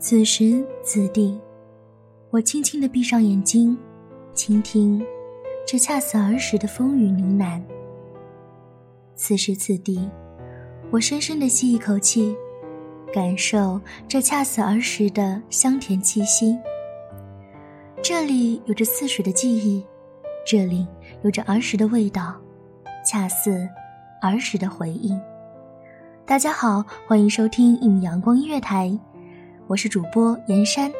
[0.00, 1.38] 此时此地，
[2.30, 3.76] 我轻轻的闭上眼睛，
[4.32, 5.04] 倾听
[5.66, 7.60] 这恰似儿时的风雨呢喃。
[9.14, 10.08] 此时此地，
[10.90, 12.34] 我深深的吸一口气，
[13.12, 16.58] 感受这恰似儿时的香甜气息。
[18.00, 19.84] 这里有着似水的记忆，
[20.46, 20.86] 这里
[21.22, 22.34] 有着儿时的味道，
[23.04, 23.68] 恰似
[24.22, 25.14] 儿时的回忆。
[26.24, 28.98] 大家好，欢迎收听一米阳光音乐台。
[29.70, 30.90] 我是主播严山，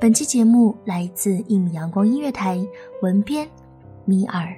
[0.00, 2.58] 本期节目来自一米阳光音乐台，
[3.02, 3.46] 文编
[4.06, 4.56] 米尔。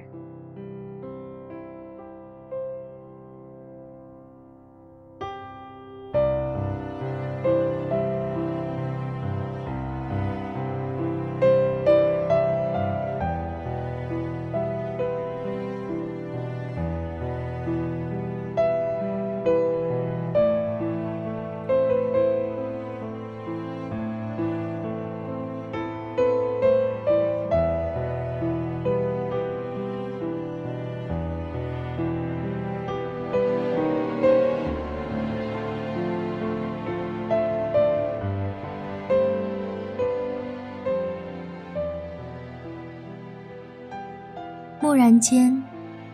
[44.91, 45.63] 蓦然间，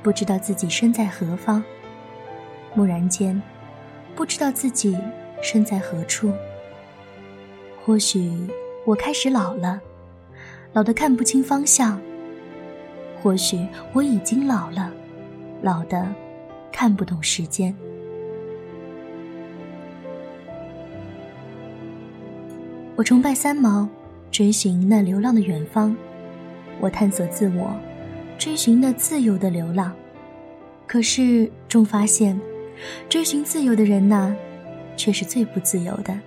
[0.03, 1.63] 不知道自己身在何方；
[2.75, 3.41] 蓦然间，
[4.15, 4.95] 不知道自己
[5.41, 6.31] 身在何处。
[7.83, 8.31] 或许
[8.85, 9.81] 我开始老了，
[10.73, 11.97] 老得看不清方向；
[13.19, 14.91] 或许我已经老了，
[15.63, 16.07] 老得
[16.71, 17.75] 看不懂时间。
[22.95, 23.89] 我崇拜三毛，
[24.29, 25.95] 追寻那流浪的远方；
[26.79, 27.75] 我探索自我。
[28.37, 29.91] 追寻那自由的流浪，
[30.85, 32.39] 可是终发现，
[33.09, 34.35] 追寻自由的人呐，
[34.95, 36.17] 却是最不自由的。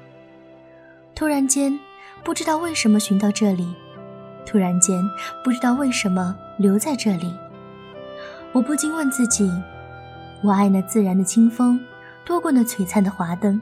[1.14, 1.78] 突然间，
[2.24, 3.66] 不知道为什么寻到这里，
[4.44, 5.00] 突然间
[5.44, 7.32] 不知道为什么留在这里。
[8.52, 9.48] 我不禁问自己：
[10.42, 11.78] 我爱那自然的清风，
[12.24, 13.60] 多过那璀璨的华灯；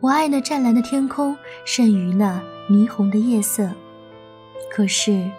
[0.00, 3.70] 我爱那湛蓝的天空，胜于那霓虹的夜色。
[4.70, 5.30] 可是，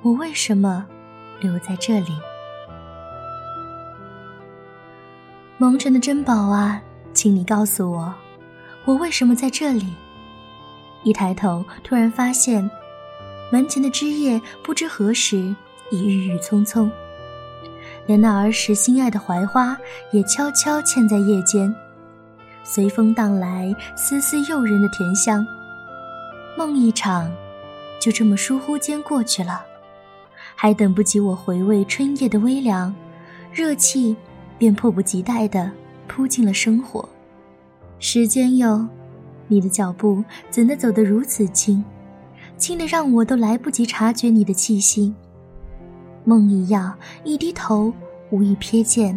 [0.00, 0.86] 我为什么？
[1.40, 2.12] 留在这里，
[5.58, 6.80] 蒙尘的珍宝啊，
[7.12, 8.14] 请你告诉我，
[8.84, 9.94] 我为什么在这里？
[11.04, 12.68] 一抬头，突然发现，
[13.52, 15.54] 门前的枝叶不知何时
[15.90, 16.90] 已郁郁葱葱，
[18.06, 19.76] 连那儿时心爱的槐花
[20.10, 21.72] 也悄悄嵌在叶间，
[22.64, 25.46] 随风荡来丝丝诱人的甜香。
[26.58, 27.30] 梦一场，
[28.00, 29.64] 就这么疏忽间过去了。
[30.56, 32.92] 还等不及我回味春夜的微凉，
[33.52, 34.16] 热气
[34.56, 35.70] 便迫不及待地
[36.08, 37.06] 扑进了生活。
[37.98, 38.88] 时间哟，
[39.46, 41.84] 你的脚步怎的走得如此轻，
[42.56, 45.14] 轻得让我都来不及察觉你的气息。
[46.24, 47.92] 梦一样，一低头，
[48.30, 49.16] 无意瞥见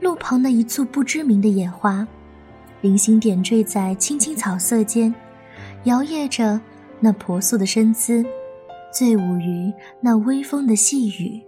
[0.00, 2.06] 路旁那一簇不知名的野花，
[2.80, 5.14] 零星点缀在青青草色间，
[5.84, 6.60] 摇曳着
[6.98, 8.26] 那婆娑的身姿。
[8.96, 9.70] 醉舞于
[10.00, 11.42] 那微风的细雨。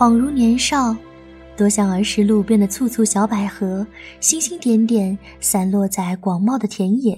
[0.00, 0.96] 恍如年少，
[1.58, 3.86] 多像儿时路边的簇簇小百合，
[4.18, 7.14] 星星点点散落在广袤的田野；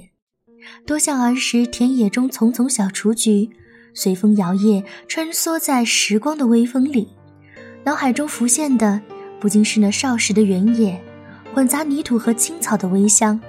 [0.85, 3.49] 多像儿时田野中丛丛小雏菊，
[3.95, 7.07] 随风摇曳，穿梭在时光的微风里。
[7.85, 9.01] 脑海中浮现的，
[9.39, 11.01] 不仅是那少时的原野，
[11.55, 13.41] 混杂泥土和青草的微香。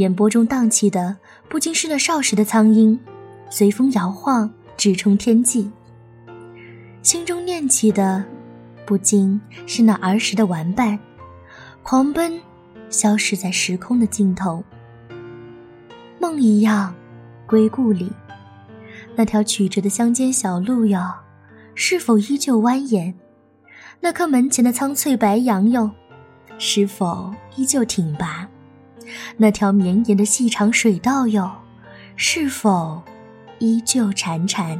[0.00, 2.98] 眼波中荡起的不禁是那少时的苍鹰，
[3.50, 5.70] 随风摇晃，直冲天际；
[7.02, 8.24] 心中念起的
[8.86, 10.98] 不禁是那儿时的玩伴，
[11.82, 12.40] 狂奔，
[12.88, 14.64] 消失在时空的尽头。
[16.18, 16.94] 梦一样，
[17.46, 18.10] 归故里，
[19.14, 20.98] 那条曲折的乡间小路哟，
[21.74, 23.12] 是否依旧蜿蜒？
[24.00, 25.90] 那棵门前的苍翠白杨哟，
[26.58, 28.48] 是否依旧挺拔？
[29.36, 31.50] 那条绵延的细长水道哟，
[32.16, 33.02] 是否
[33.58, 34.78] 依旧潺潺？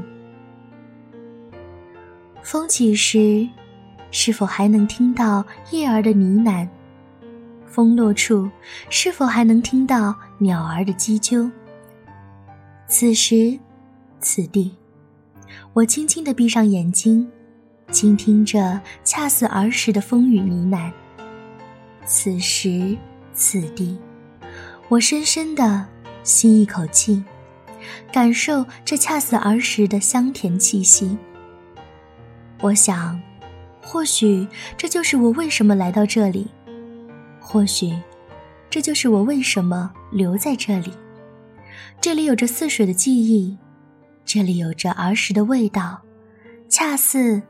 [2.42, 3.48] 风起时，
[4.10, 6.68] 是否还能听到叶儿的呢喃？
[7.66, 8.50] 风落处，
[8.88, 11.50] 是否还能听到鸟儿的叽啾？
[12.88, 13.56] 此时，
[14.20, 14.74] 此地，
[15.72, 17.30] 我轻轻地闭上眼睛，
[17.92, 20.90] 倾听着恰似儿时的风雨呢喃。
[22.04, 22.96] 此时，
[23.32, 23.96] 此地。
[24.90, 25.86] 我深深的
[26.24, 27.22] 吸一口气，
[28.12, 31.16] 感受这恰似儿时的香甜气息。
[32.60, 33.22] 我想，
[33.80, 34.44] 或许
[34.76, 36.48] 这就是我为什么来到这里，
[37.38, 37.96] 或许
[38.68, 40.92] 这就是我为什么留在这里。
[42.00, 43.56] 这里有着似水的记忆，
[44.24, 46.02] 这里有着儿时的味道，
[46.68, 47.40] 恰似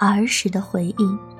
[0.00, 1.39] 儿时的回忆。